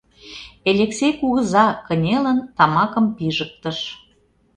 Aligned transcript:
Элексей 0.69 1.13
кугыза, 1.19 1.65
кынелын, 1.85 2.39
тамакым 2.57 3.05
пижыктыш. 3.15 3.79